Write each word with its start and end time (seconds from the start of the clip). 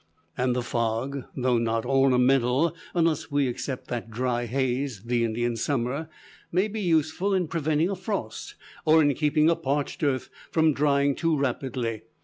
And 0.35 0.55
the 0.55 0.63
fog, 0.63 1.25
though 1.37 1.59
not 1.59 1.85
ornamental 1.85 2.75
unless 2.95 3.29
we 3.29 3.47
except 3.47 3.87
that 3.89 4.09
dry 4.09 4.47
haze, 4.47 5.03
the 5.03 5.23
Indian 5.23 5.55
summer 5.55 6.09
may 6.51 6.67
be 6.67 6.81
useful 6.81 7.35
in 7.35 7.47
preventing 7.47 7.91
a 7.91 7.95
frost, 7.95 8.55
or 8.83 9.03
in 9.03 9.13
keeping 9.13 9.47
a 9.47 9.55
parched 9.55 10.01
earth 10.01 10.31
from 10.49 10.73
drying 10.73 11.13
too 11.13 11.37
rapidly. 11.37 12.01